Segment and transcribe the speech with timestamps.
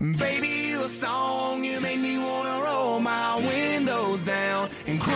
[0.00, 5.12] Baby, you a song, you make me wanna roll my windows down and cruise.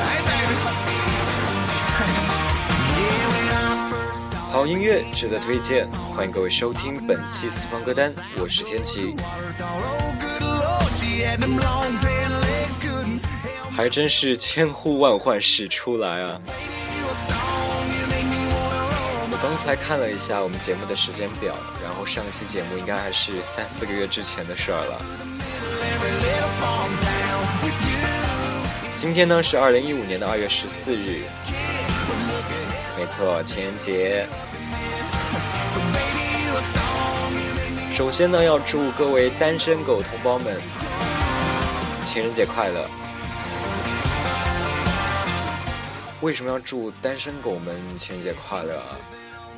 [0.00, 0.56] Hey, baby.
[2.88, 9.14] Yeah, when I first saw 好音乐值得推荐，欢迎各位收听本期私房歌单，我是天琪。
[13.76, 16.40] 还真是千呼万唤始出来啊！
[19.32, 25.02] 我刚才看了一下我们节目的时间表，然后上期节目应该还是三四个月之前的事儿了。
[28.94, 31.24] 今天呢是二零一五年的二月十四日，
[32.96, 34.24] 没错，情人节。
[37.90, 40.62] 首先呢，要祝各位单身狗同胞们
[42.02, 42.88] 情人节快乐。
[46.24, 48.96] 为什么要祝单身狗们情人节快乐啊？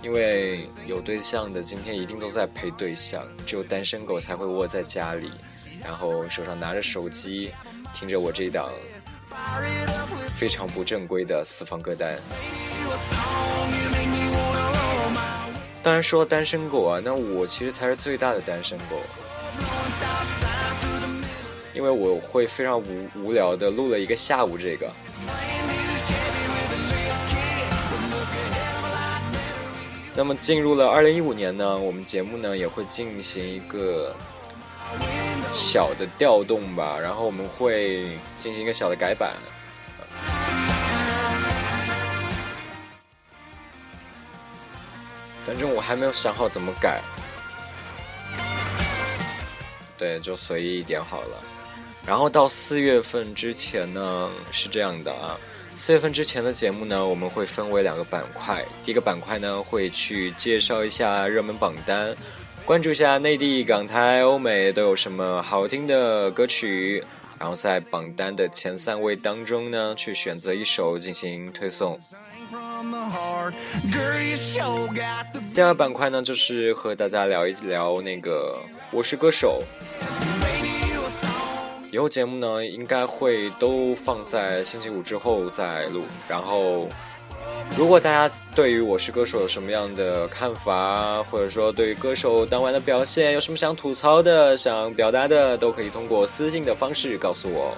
[0.02, 5.30] 因为有对象的今天一定都在陪对象，只有单身狗才会窝在家里，
[5.80, 7.52] 然后手上拿着手机，
[7.94, 8.72] 听着我这档
[10.32, 12.18] 非常不正规的私房歌单。
[15.84, 19.00] 当然说单身狗啊，那我其实才是最大的单身狗。
[21.72, 24.90] 因为我会非常无无聊的录了一个下午这个。
[30.16, 34.16] 那么进入了二零一五年呢，我们节目呢也会进行一个
[35.52, 39.34] 小的调动吧，然后我们会进行一个小的改版。
[45.44, 47.02] 反正我还没有想好怎么改，
[49.98, 51.44] 对，就随意一点好了。
[52.06, 55.38] 然后到四月份之前呢，是这样的啊，
[55.78, 58.64] 四月份之前的节目呢，我们会分为两个板块。
[58.82, 62.16] 第一个板块呢，会去介绍一下热门榜单，
[62.64, 67.04] 关注一下内地、港台、欧美都有什么好听的歌曲，
[67.38, 72.00] 然后在榜单的前三位当中呢，去选择一首进行推送。
[75.54, 78.58] 第二个板块呢，就是和大家聊一聊那个
[78.90, 79.62] 《我是歌手》。
[81.92, 86.02] 以后节目呢，应该会都放在星期五之后再录。
[86.28, 86.88] 然后，
[87.76, 97.76] 如果大家对于《我是歌手》有什么样的看法，或者说对于歌手当晚的表现有什么想吐槽的、想表达的，都可以通过私信的方式告诉我。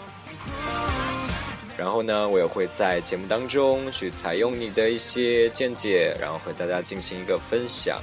[1.76, 8.00] 然后呢，我也会在节目当中去采用你的一些见解，然后和大家进行一个分享。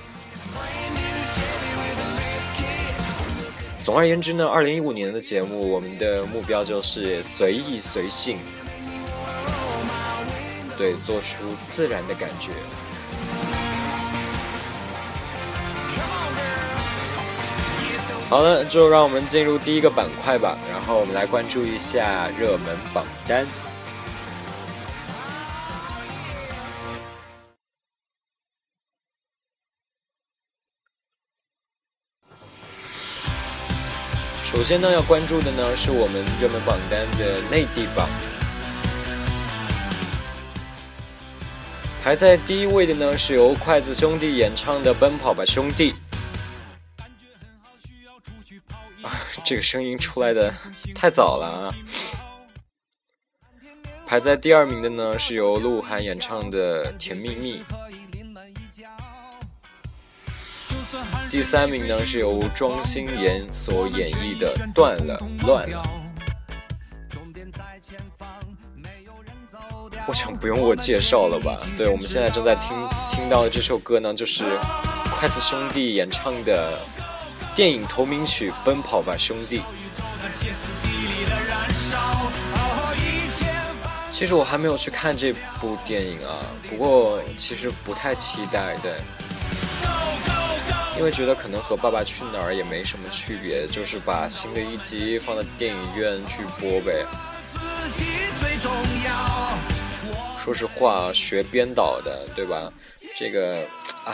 [3.85, 8.39] 总而言之呢，二零一五年的节目，我们的目标就是随意随性，
[10.75, 12.49] 对，做出自然的感觉。
[18.27, 23.45] 好了，就让我们进入第一个板块吧，然后我们来关注一下热门榜单。
[34.55, 38.07] 首先呢，要关注的呢是我们热门榜单的内地榜，
[42.01, 45.93] 排在第一位的呢是由筷子兄弟演唱的《奔跑吧兄弟》。
[49.05, 49.11] 啊，
[49.43, 50.53] 这个声音出来的
[50.95, 51.75] 太早了啊！
[54.07, 57.57] 排在第二名的呢是由鹿晗演唱的《甜蜜蜜》。
[61.35, 65.83] 第三名呢是由庄心妍所演绎的《断了乱了》。
[70.07, 71.59] 我想不用我介绍了吧？
[71.75, 72.69] 对，我们现在正在听
[73.09, 74.45] 听到的这首歌呢，就是
[75.11, 76.79] 筷子兄弟演唱的
[77.53, 79.59] 电影同名曲《奔跑吧兄弟》。
[84.09, 88.97] 其实我还没有去看这部电影啊，不过其实不太期待的。
[90.97, 97.05] 因为觉得可能和《爸爸去哪儿》也没什么区别，就是把新的一集放到电影院去播呗。
[100.39, 102.71] 说实话，学编导的，对吧？
[103.13, 103.65] 这个，
[104.05, 104.13] 唉，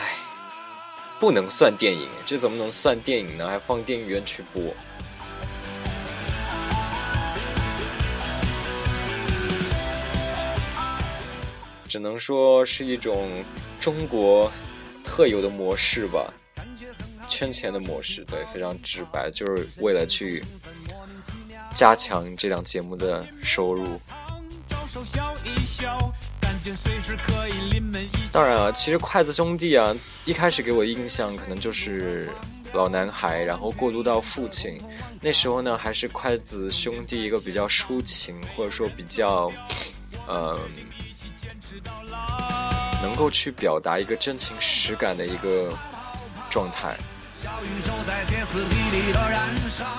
[1.20, 3.48] 不能算电影，这怎么能算电影呢？
[3.48, 4.74] 还放电影院去播？
[11.86, 13.28] 只能说是一种
[13.78, 14.50] 中国
[15.04, 16.32] 特有的模式吧。
[17.42, 20.44] 圈钱的模式，对，非常直白，就是为了去
[21.74, 24.00] 加强这档节目的收入。
[28.30, 29.92] 当然啊，其实筷子兄弟啊，
[30.24, 32.30] 一开始给我印象可能就是
[32.74, 34.80] 老男孩，然后过渡到父亲。
[35.20, 39.50] 那时候呢，还是筷子兄弟一个比较抒情，或者说比较，
[40.28, 40.60] 呃，
[43.02, 45.76] 能够去表达一个真情实感的一个
[46.48, 46.96] 状态。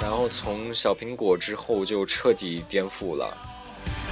[0.02, 3.36] 然后从小苹果之后就彻底颠覆了。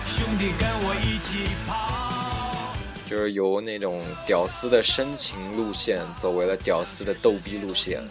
[0.06, 2.76] 兄弟跟我一起跑，
[3.10, 8.02] 就是由那种屌丝的深情路线走为了屌丝的逗逼路线。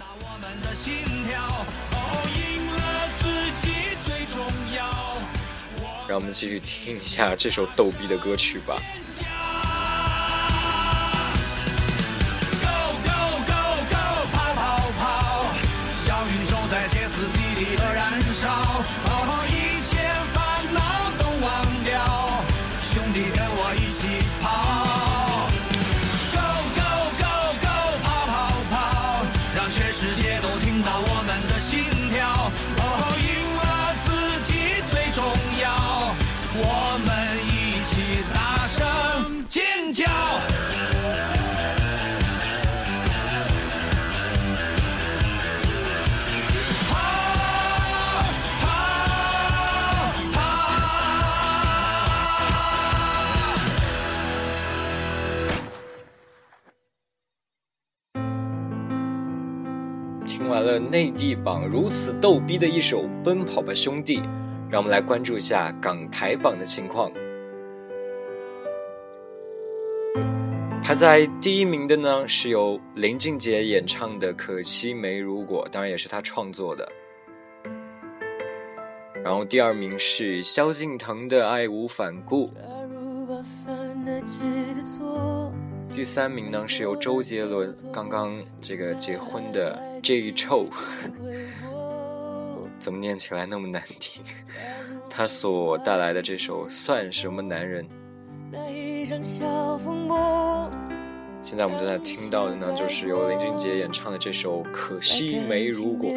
[6.09, 8.81] 让我们继续听一下这首逗逼的歌曲吧。
[60.51, 64.19] 完了内地榜如此逗逼的一首《奔跑吧兄弟》，
[64.69, 67.13] 让我们来关注一下港台榜的情况。
[70.83, 76.91] 排在第一名的呢，是由林俊杰演唱的《可惜没如果》，当然也是他创作的。
[79.23, 82.49] 然后第二名是萧敬腾的《爱无反顾》。
[85.93, 90.67] 第三名呢，是由周杰伦刚刚这个结婚的《J 臭》，
[92.79, 94.23] 怎么念起来那么难听？
[95.11, 97.85] 他所带来的这首《算什么男人》。
[101.43, 106.11] 现在我们正在听到的呢，就是由林俊杰演唱的这首《可惜没如果》。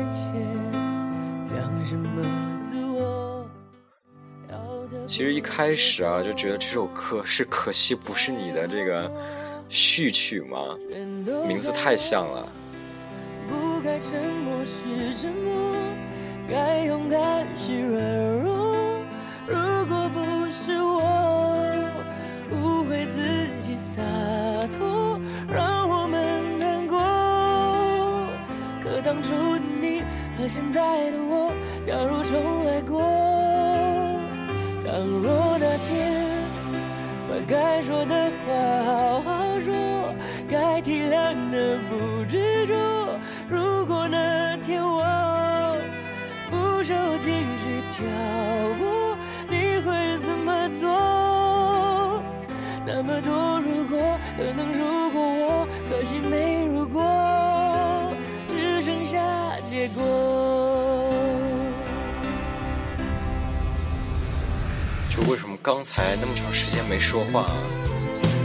[5.08, 9.12] 其实一开始啊，就觉得这首歌是可惜不是你的这个。
[9.74, 10.78] 序曲吗？
[11.48, 12.48] 名字太像了。
[13.50, 15.76] 不该沉默是沉默，
[16.48, 19.02] 该勇敢是软弱。
[19.48, 19.56] 如
[19.88, 20.20] 果不
[20.52, 21.02] 是我
[22.52, 24.04] 误会自己洒
[24.78, 25.20] 脱，
[25.52, 27.02] 让我们难过。
[28.84, 30.04] 可当初的你
[30.38, 31.52] 和现在的我，
[31.88, 33.02] 假如重来过，
[34.86, 36.24] 倘若那天
[37.28, 38.30] 把该说的
[65.10, 67.48] 就为什么刚才那么长时间没说话？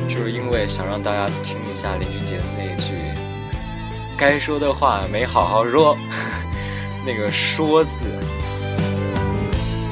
[0.09, 2.93] 就是因为想让大家听一下林俊杰的那一句
[4.17, 5.97] “该说的话没好好说”，
[7.05, 8.09] 那个“说”字。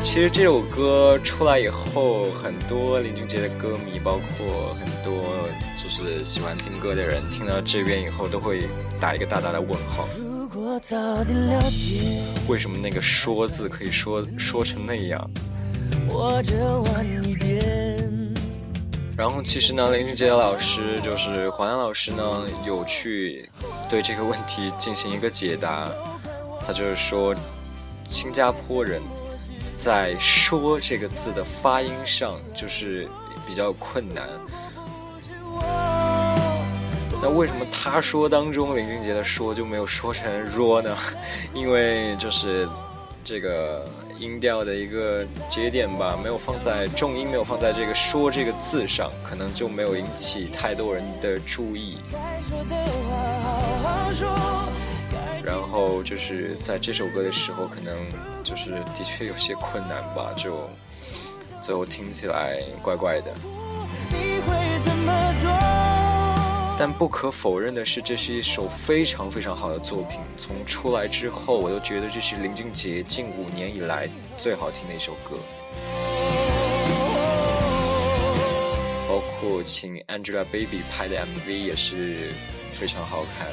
[0.02, 8.68] 其实这首歌出来以后，很多林俊杰的歌迷，包括很多就是喜欢听歌的人，听到这边以后都会
[9.00, 10.08] 打一个大大的问号。
[12.48, 15.30] 为什么那个“说”字可以说说成那样？
[19.16, 23.48] 然后其实呢，林俊杰老师就是黄洋老师呢，有去
[23.88, 25.90] 对这个问题进行一个解答。
[26.60, 27.34] 他就是说，
[28.08, 29.00] 新加坡人
[29.76, 33.08] 在“说”这个字的发音上就是
[33.46, 34.28] 比较困难。
[37.36, 40.96] 为什么他说当中林俊杰的“说”就没有说成“若呢？
[41.54, 42.68] 因为就是
[43.24, 43.86] 这个。
[44.18, 51.98] 音调的一个节点吧，没有放在重音，没有放在这个“说”这个字上，可能就没有引起太多人的注意。
[55.44, 57.94] 然后就是在这首歌的时候，可能
[58.42, 60.66] 就是的确有些困难吧，就
[61.60, 63.30] 最后听起来怪怪的。
[66.78, 70.20] 但不可否认的是，这是一首非常非常好的作品。
[70.36, 74.06] 从出来之后，我都觉得这是林俊杰近五年以来
[74.36, 75.38] 最好听的一首歌。
[79.08, 82.32] 包括请 Angelababy 拍的 MV 也是
[82.72, 83.48] 非常好看。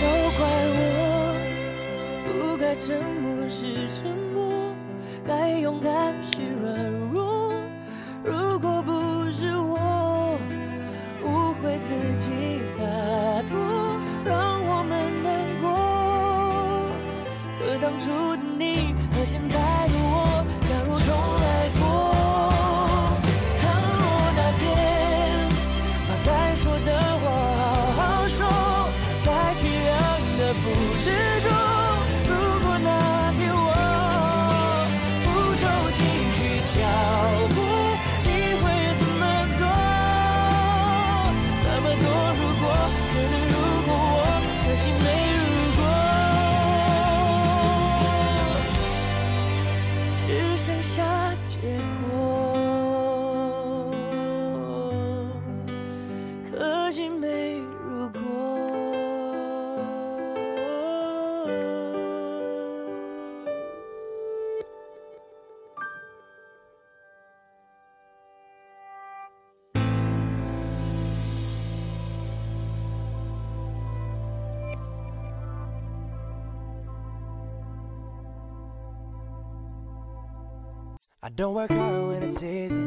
[0.00, 0.06] 都
[0.36, 1.36] 怪我，
[2.26, 3.62] 不该沉默是
[4.02, 4.74] 沉默，
[5.24, 6.40] 该勇敢是
[81.36, 82.80] Don't work hard when it's easy.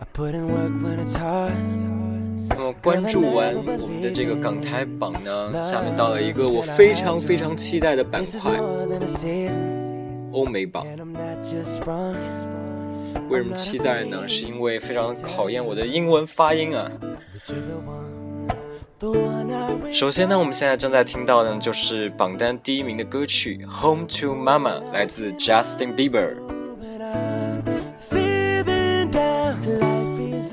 [0.00, 1.52] I put in work when it's hard.
[2.48, 8.58] 那么关注完我们的这个港台榜呢，下面到了一个我非常非常期待的板块——
[10.32, 10.84] 欧美榜。
[13.28, 14.28] 为什么期待呢？
[14.28, 16.90] 是因为非常考验我的英文发音啊。
[19.92, 26.36] 首先呢，我们现在正在听到的就是榜单第一名的歌曲《Home to Mama》，来自 Justin Bieber。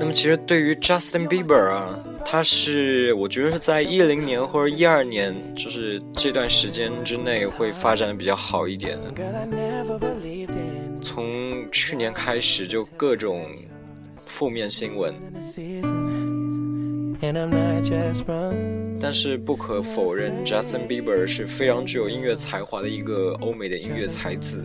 [0.00, 9.12] 那么其实对于 Justin Bieber 啊，他是我觉得是在一零年或者一二年，就是这段时间之内会发展的比较好一点的。
[11.02, 13.50] 从去年开始就各种
[14.24, 15.14] 负面新闻，
[19.00, 24.64] 但是不可否认，Justin Bieber 是非常具有音乐才华的一个欧美的音乐才子，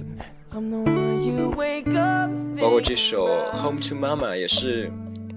[2.62, 3.28] 包括这首
[3.62, 4.92] 《Home to Mama》也是。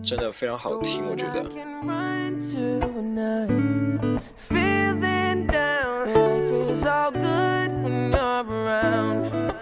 [0.05, 1.43] 真的非常好听，我觉得。
[1.49, 6.05] can run to when I'm feeling down.
[6.13, 9.53] Life is all good when you're around.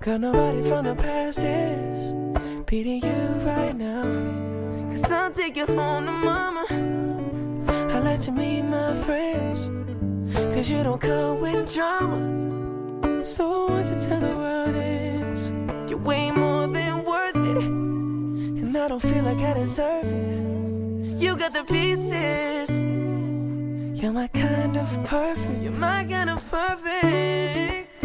[0.00, 2.14] Got nobody from the past is
[2.66, 4.04] beating you right now.
[4.90, 6.64] Cause I'll take you home to mama.
[7.92, 9.68] I'll let you meet my friends.
[10.54, 13.22] Cause you don't come with drama.
[13.22, 15.52] So what you tell the world is
[15.90, 16.41] you're way more than worth it.
[18.83, 21.21] I don't feel like I deserve it.
[21.21, 22.69] You got the pieces.
[23.97, 25.63] You're my kind of perfect.
[25.63, 28.03] You're my kind of perfect.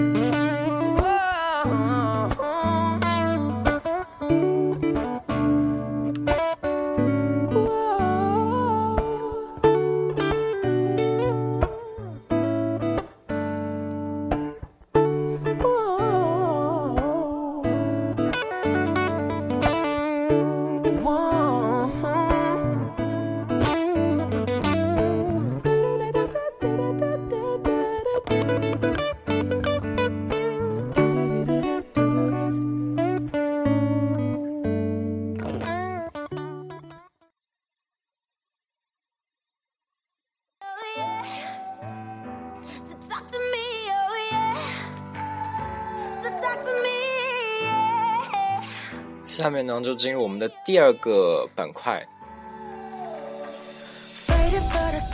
[49.39, 52.05] 下面呢，就进入我们的第二个板块，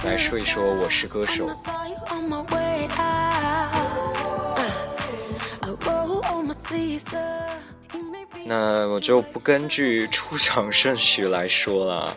[0.02, 1.46] 来说一说我是歌手。
[8.46, 12.16] 那我就不根据出场顺序来说了，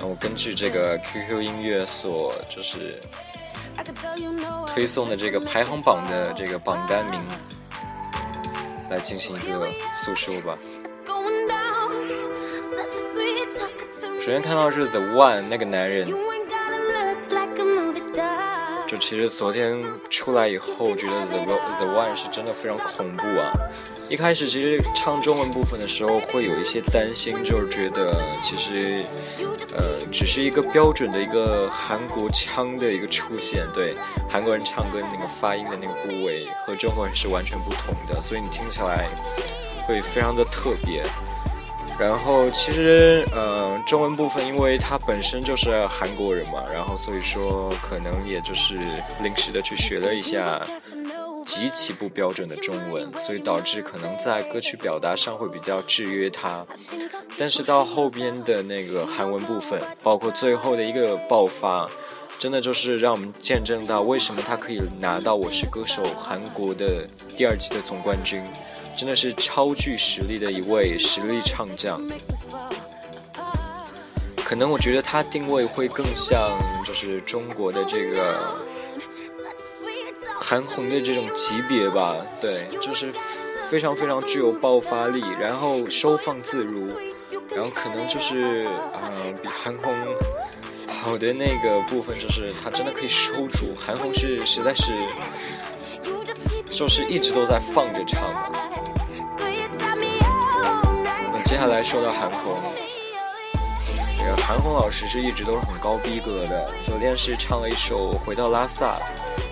[0.00, 2.98] 我根据这个 QQ 音乐所，就是
[4.68, 7.20] 推送的这个排行榜的这个榜单名。
[8.94, 10.56] 来进行一个诉说吧。
[14.18, 16.08] 首先看到是 The One 那个男人，
[18.86, 21.44] 就其实昨天出来以后，觉得 The
[21.78, 23.52] The One 是真的非常恐怖啊。
[24.14, 29.04] 一开始其实唱中文部分的时候会有一些担心，就是觉得其实，
[29.76, 33.96] 呃，只是一个标准的一个韩国腔的一个出现，对，
[34.30, 39.08] 韩国人唱歌那个发音的那个部位和中国人是完全不同的，所以你听起来
[39.84, 41.02] 会非常的特别。
[41.98, 48.76] 然后其实，呃，中文部分因为他本身就是韩国人嘛，然后所以说可能也就是
[49.24, 50.64] 临时的去学了一下。
[51.44, 56.66] 极其不标准的中文，所以导致可能在歌曲表达上会比较制约他。
[57.36, 61.88] 但是到后边的那个韩文部分，包括最后的一个爆发，
[62.38, 68.42] 真的就是让我们见证到为什么他可以拿到《我是歌手》韩国的第二季的总冠军，
[68.96, 72.00] 真的是超具实力的一位实力唱将。
[74.44, 78.56] 可能我觉得他定位会更像就是中国的这个。
[80.46, 83.10] 韩红的这种级别吧，对，就是
[83.70, 86.92] 非常非常具有爆发力，然后收放自如，
[87.56, 89.10] 然后可能就是啊，
[89.42, 89.90] 比韩红
[90.86, 93.74] 好的那个部分就是他真的可以收住。
[93.74, 94.92] 韩红是实在是，
[96.68, 98.50] 就是一直都在放着唱嘛。
[101.32, 102.60] 那接下来说到韩红，
[104.36, 108.96] 韩红老师是一直都是很高逼格的，昨天是唱了一首《回到拉萨》。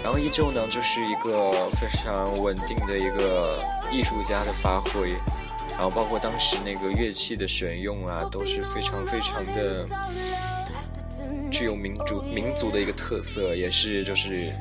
[0.03, 3.59] 然后依旧呢，就是一个非常稳定的一个
[3.91, 5.13] 艺术家的发挥，
[5.71, 9.87] 然后包括当时那个乐器的选用啊，都是非常非常的
[11.51, 14.53] 具有民族民族的一个特色，也是就是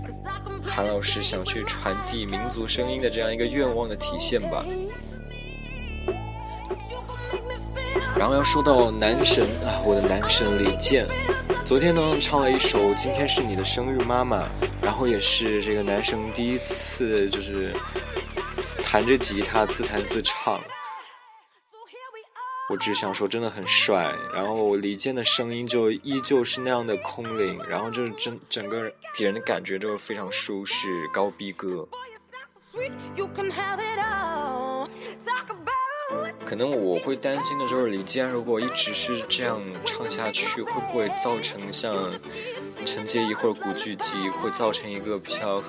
[0.63, 4.63] 韩老师想去传递民族声音的这样一个愿望的体现吧。
[8.17, 11.07] 然后要说到男神啊，我的男神李健。
[11.65, 14.43] 昨天呢，唱了一首《今天是你的生日，妈妈》，
[14.81, 17.73] 然后也是这个男生第一次就是
[18.83, 20.59] 弹着吉他自弹自唱。
[22.69, 24.13] 我只想说，真的很帅。
[24.33, 31.87] 然后李健的声音就依旧是那样的空灵，然后就是整整个给人的感觉就是非常舒适、高逼格。
[36.45, 41.95] 可能我会担心的就是李健，如果一直是这样唱下去，会不会造成像
[42.85, 45.63] 陈洁仪或者古巨基，会造成一个比较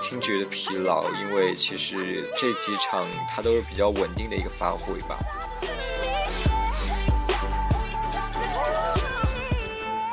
[0.00, 1.10] 听觉的疲劳？
[1.20, 5.18] 因为其实这几场他都是比较稳定的一个发挥吧。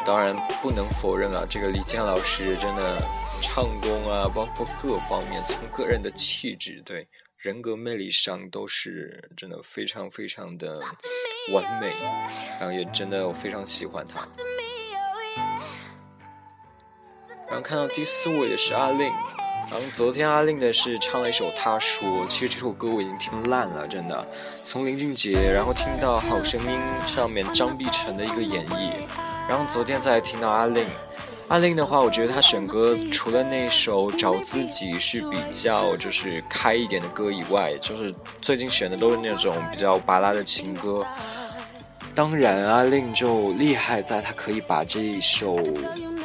[0.05, 2.99] 当然不能否认啊，这个李健老师真的
[3.41, 7.07] 唱功啊，包括各方面，从个人的气质对。
[7.39, 10.77] 人格魅力上都是真的非常非常的
[11.53, 11.87] 完美，
[12.59, 14.27] 然后也真的我非常喜欢他。
[17.47, 19.07] 然后看到第四位的是阿令，
[19.71, 24.27] 然后昨天阿令的是唱了一首《他说》，其实这首歌我已经听烂了，真的。
[24.65, 28.91] 从林俊杰，然后听到《好声音》上面张碧晨的一个演绎，
[29.47, 30.85] 然后昨天再听到阿令。
[31.49, 41.03] 阿令的话，我觉得他选歌除了那首找自己是比较就是开一点的歌以外，就是最近选的都是那种比较巴拉的情歌。
[42.13, 45.57] 当然，阿令就厉害在他可以把这一首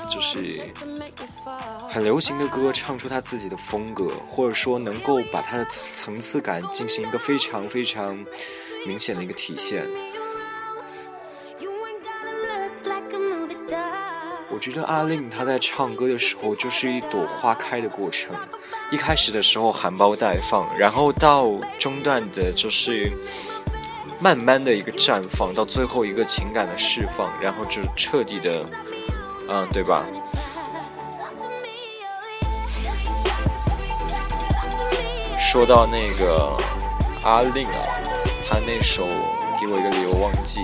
[0.07, 0.61] 就是
[1.89, 8.15] 很流行的歌唱出他自己的风格，或者说能够把他的层层次感进行一个非常非常
[8.87, 9.87] 明显的一个体现。
[14.65, 18.35] 觉得阿令他在唱歌的时候就是一朵花开的过程，
[18.91, 23.13] 一开始的时候含苞待放，然后到中段的就是
[24.19, 28.65] 慢慢的一个绽放，到最后一个情感的释放，然后就彻底的，
[29.51, 30.03] 嗯，对吧？
[35.39, 36.57] 说到那个
[37.23, 37.85] 阿令啊，
[38.49, 39.07] 他那首
[39.67, 40.61] 《给我一个理由忘记》。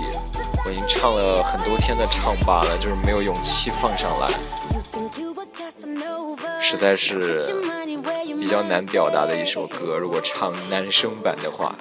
[0.63, 4.29] 我已经唱了很多天的唱罢了，就是没有勇气放上来，
[6.59, 7.41] 实在是
[8.39, 9.97] 比较难表达的一首歌。
[9.97, 11.75] 如果唱男生版的话，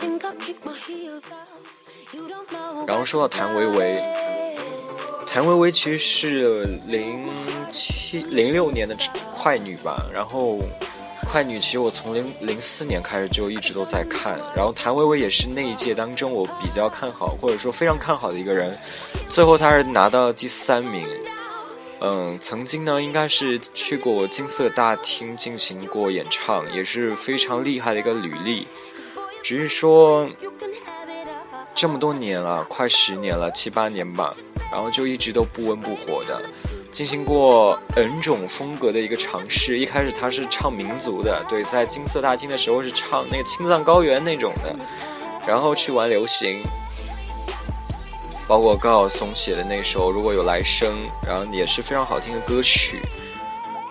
[2.86, 4.02] 然后说到谭维维，
[5.26, 7.28] 谭维维其实是零
[7.68, 8.96] 七零六年的
[9.30, 10.58] 快女吧，然后
[11.30, 18.76] 快女》其实我从零零四年开始就一直都在看，然后谭维维也是那一届当中我比较看好或者说非常看好的一个人，
[19.28, 21.06] 最后她是拿到第三名。
[22.00, 28.66] 嗯，曾经呢应该是去过金色大厅进行过演唱，也是非常厉害的一个履历。
[29.44, 30.28] 只是说
[31.76, 34.34] 这么多年了，快十年了，七八年吧，
[34.72, 36.42] 然后就一直都不温不火的。
[36.90, 44.76] 进行过 N 种风格的一个尝试，一开始他是唱民族的，对，在金色大厅的时候是唱那个青藏高原那种的，
[45.46, 46.62] 然后去玩流行，
[48.48, 50.92] 包括高晓松写的那首《如果有来生》，
[51.26, 53.00] 然后也是非常好听的歌曲。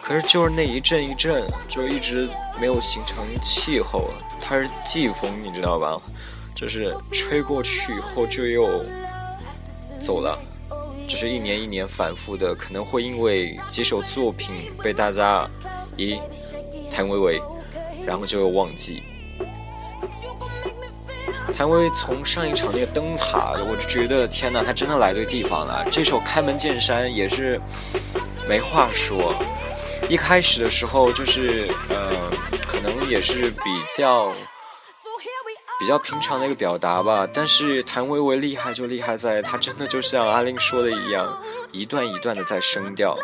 [0.02, 2.28] 可是就是那一阵一阵，就一直
[2.60, 4.10] 没有形成气候，
[4.42, 6.02] 它是季风，你知道吧？
[6.56, 8.84] 就是吹过去以后就又
[10.02, 10.38] 走了。
[11.10, 15.50] 就是一年一年反复的，可能会因为几首作品被大家
[15.98, 16.22] 咦
[16.88, 17.42] 谭维维，
[18.06, 19.02] 然后就又忘记。
[21.52, 25.84] 谭维维从上一场那个灯塔，我就觉得天哪，他真的来对地方了。
[25.92, 27.60] 这首《开门见山》也是
[28.48, 29.34] 没话说，
[30.08, 32.32] 一开始的时候就是呃，
[32.68, 33.64] 可能也是比
[33.98, 34.32] 较。
[35.80, 43.18] 比较平常的一个表达吧，但是谭维维厉害就厉害在，她真的就像阿令说的一样，一段一段的在升调，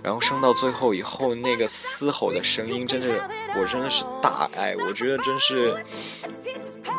[0.00, 5.74] 然后升到最后以后，那个嘶吼的声音，真的，我真的是大爱，我觉得真是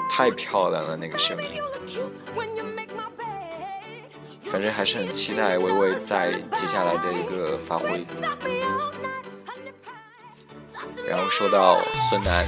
[0.09, 1.61] 太漂亮了那个声音，
[4.51, 8.05] 反正还是很期待维维在接下来的一个发挥。
[11.07, 12.45] 然后说到孙楠，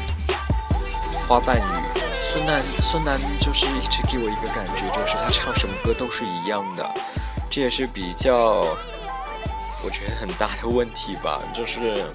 [1.30, 2.11] 花瓣雨。
[2.32, 6.90] 孙楠，孙楠就是一直给我一个感觉，就是他唱什么歌都是一样的，
[7.50, 8.74] 这也是比较，
[9.84, 11.44] 我觉得很大的问题吧。
[11.54, 12.06] 就是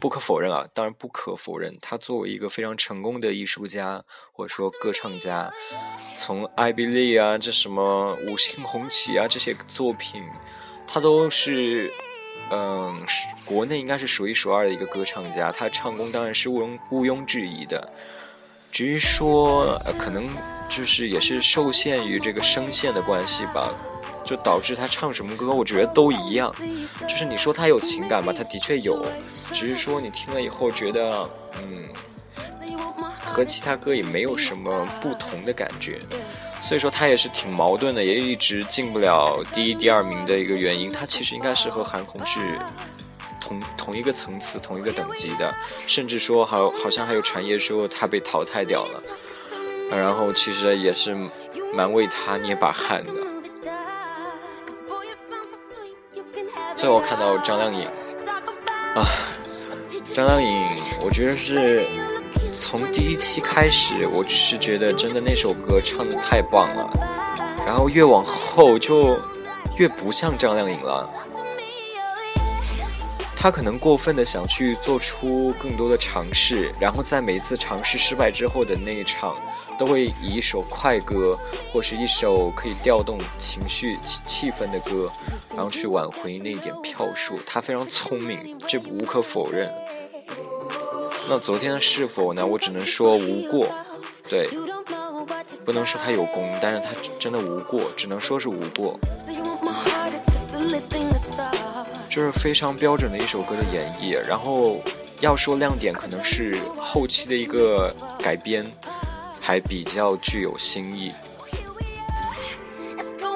[0.00, 5.48] 不可否认啊，当然不可否认，他作为一个非常成功的艺术家或者说歌唱家，
[6.16, 10.20] 从《艾比利》啊，这什么《五星红旗》啊这些作品，
[10.84, 11.92] 他都是，
[12.50, 13.06] 嗯，
[13.44, 17.88] 国内应该是数一数二的一个歌唱家，他唱功当然是毋庸毋庸置疑的。
[18.74, 20.28] 只是说，可能
[20.68, 23.72] 就是也是受限于这个声线的关系吧，
[24.24, 26.52] 就导致他唱什么歌，我觉得都一样。
[27.08, 29.06] 就是你说他有情感吧，他的确有，
[29.52, 31.30] 只是说你听了以后觉得，
[31.62, 31.88] 嗯，
[33.24, 36.00] 和其他歌也没有什么不同的感觉。
[36.60, 40.90] 所以说他也是挺矛盾的，也一直进不了第一、第二名的一个原因。
[40.90, 42.58] 他其实应该是和韩红是。
[43.44, 45.54] 同同一个层次、同一个等级的，
[45.86, 49.02] 甚至说好好像还有传言说他被淘汰掉了，
[49.90, 51.14] 然后其实也是
[51.74, 53.12] 蛮为他捏把汗的。
[56.74, 57.86] 最后看到张靓颖
[58.94, 59.04] 啊，
[60.12, 60.66] 张靓颖，
[61.02, 61.84] 我觉得是
[62.52, 66.90] 从第一期开始，我是觉得真的那首歌唱的太棒了，
[67.66, 69.18] 然后越往后就
[69.76, 71.08] 越不像张靓颖了。
[73.44, 79.36] 他可能过分的想去做出更多的尝试，然后在每次尝试失败之后的那一场，
[79.78, 81.38] 都会以一首快歌
[81.70, 85.12] 或是一首可以调动情绪气气氛的歌，
[85.50, 87.38] 然后去挽回那一点票数。
[87.44, 89.70] 他非常聪明，这无可否认。
[91.28, 92.46] 那昨天的是否呢？
[92.46, 93.68] 我只能说无过，
[94.26, 94.48] 对，
[95.66, 98.98] 不能说他有功，但是他真的无过，只能说是无过。
[102.14, 104.80] 就是非常标准的一首歌的演绎，然后
[105.18, 108.64] 要说亮点，可能是后期的一个改编，
[109.40, 111.12] 还比较具有新意。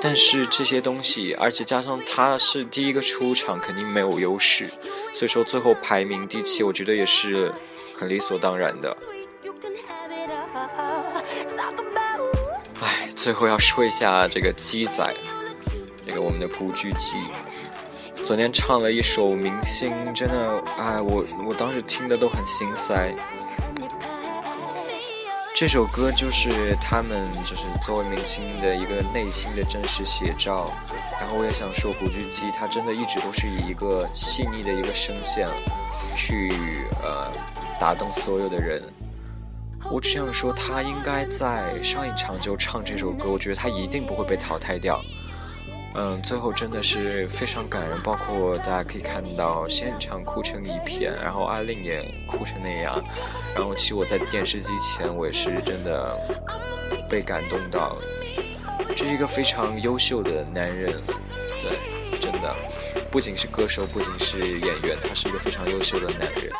[0.01, 4.71] 但是这些东西，而且加上他是第一个出场，肯定没有优势，
[5.13, 7.53] 所以说最后排名第七，我觉得也是
[7.99, 8.97] 很理所当然的。
[12.81, 15.05] 哎，最后要说一下这个鸡仔，
[16.07, 17.19] 这个我们的古巨基。
[18.29, 23.11] 昨天唱了一首《明星》，真的，哎，我我当时听的都很心塞。
[25.55, 30.71] 这首歌就是他们就是作为明星的一个内心的真实写照。
[31.19, 35.49] 然后我也想说，古巨基他真的一直都是以一个细腻的一个声线
[36.15, 36.53] 去
[37.03, 37.33] 呃
[37.81, 38.83] 打动所有的人。
[39.91, 45.01] 我只想说，他应该在上一场就唱这首歌，我觉得他一定不会被淘汰掉。
[45.95, 53.03] 嗯，最后真的是非常感人，包括大家可以看到现场哭成一片，然后阿令也哭成那样，
[53.55, 56.17] 然后其实我在电视机前我也是真的
[57.09, 57.97] 被感动到，
[58.95, 60.95] 这是一个非常优秀的男人，
[61.61, 62.55] 对，真的，
[63.11, 66.53] 不仅是歌手，不仅是演员，他是一个非常优秀的男人。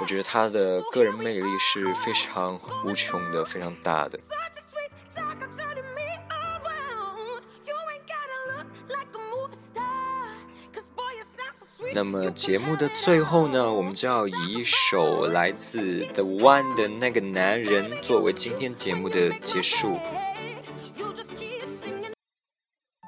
[0.00, 4.16] 我觉得他的个人魅力是非常无穷的，非常大的。
[11.98, 19.98] 那么节目的最后呢，我们就要以一首来自 The One 的那个男人作为今天节目的结束。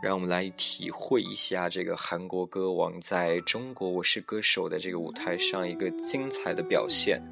[0.03, 7.23] 让我们来体会一下这个韩国歌王在中国《我是歌手》的这个舞台上一个精彩的表现。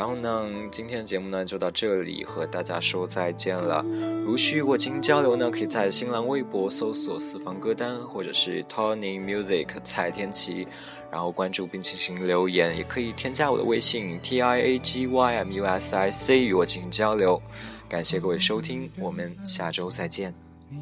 [0.00, 3.84] 然后呢，今天的节目呢就到这里，和大家说再见了。
[4.24, 10.66] 如需与我进行交流呢，可以在新浪微博搜索“私房歌单”或者是 Tony Music 蔡天琪，
[11.12, 17.42] 然后关注并进行留言，也可以添加我的微信 T I A G Y M U S I C 与我进行交流。
[17.86, 20.34] 感谢各位收听，我们下周再见。
[20.70, 20.78] 你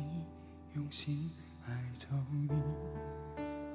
[0.76, 1.28] 用心
[1.66, 2.48] 爱着你，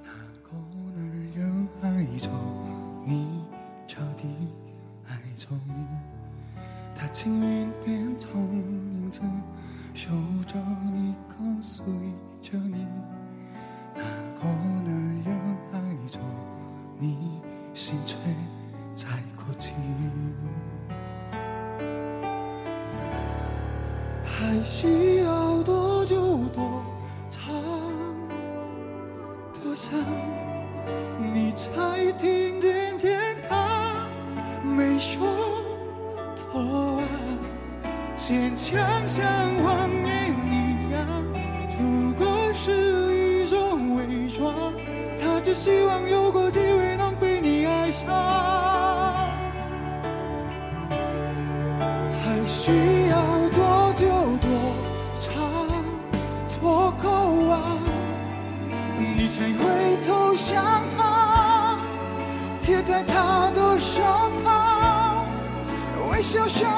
[0.06, 0.10] 那
[0.42, 0.56] 个
[0.96, 2.30] 男人爱着
[7.14, 9.22] 情云变成影子，
[9.94, 10.10] 守
[10.48, 10.56] 着
[10.92, 11.86] 你，跟随
[12.42, 12.88] 着你。
[13.94, 14.50] 那个
[14.84, 14.92] 男
[15.24, 15.38] 人
[15.72, 16.20] 爱着
[16.98, 17.40] 你，
[17.76, 18.18] 心却
[18.96, 19.06] 在
[19.38, 19.74] 哭泣。
[24.26, 26.84] 还需要多久多
[27.30, 27.54] 长
[29.54, 30.00] 多长，
[31.32, 34.10] 你才听见天堂
[34.64, 35.22] 没有
[36.36, 36.93] 头啊？
[38.26, 39.26] 坚强像
[39.62, 41.06] 谎言一样，
[41.78, 44.74] 不过是一种伪装。
[45.22, 48.08] 他只希望有个机会能被你爱上。
[52.24, 54.06] 还需要多久
[54.40, 54.48] 多
[55.20, 55.68] 长
[56.62, 57.10] 多够
[57.50, 57.78] 啊？
[59.18, 60.64] 你才会投向
[60.98, 61.78] 他，
[62.58, 64.02] 贴在他的身
[64.46, 65.26] 旁，
[66.10, 66.72] 微笑像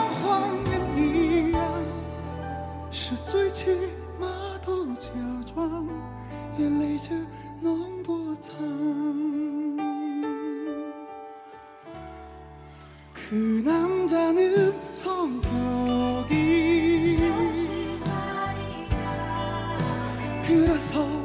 [20.75, 21.24] was whole.